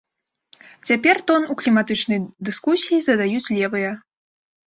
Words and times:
Цяпер 0.89 1.19
тон 1.27 1.41
у 1.53 1.57
кліматычнай 1.59 2.19
дыскусіі 2.49 2.99
задаюць 3.09 3.51
левыя. 3.59 3.91